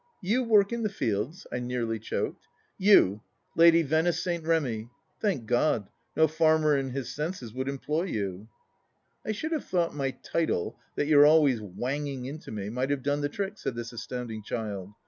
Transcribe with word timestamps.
"You 0.33 0.43
work 0.43 0.73
in 0.73 0.81
the 0.81 0.89
fields 0.89 1.45
1" 1.51 1.61
I 1.61 1.63
nearly 1.63 1.99
choked." 1.99 2.47
You, 2.89 3.21
Lady 3.55 3.83
Venice 3.83 4.19
St. 4.23 4.43
Remy 4.43 4.85
1 4.85 4.89
Thank 5.21 5.47
Grod, 5.47 5.89
no 6.17 6.27
fanner 6.27 6.75
in 6.75 6.89
his 6.89 7.13
senses 7.13 7.53
would 7.53 7.69
employ 7.69 8.05
you."" 8.05 8.47
I 9.27 9.31
should 9.31 9.51
have 9.51 9.63
thought 9.65 9.93
my 9.93 10.09
title, 10.09 10.79
that 10.95 11.05
you're 11.05 11.27
always 11.27 11.59
wanging 11.59 12.25
into 12.25 12.49
me, 12.51 12.71
might 12.71 12.89
have 12.89 13.03
done 13.03 13.21
the 13.21 13.29
trick," 13.29 13.59
said 13.59 13.75
this 13.75 13.93
astounding 13.93 14.41
child. 14.41 14.91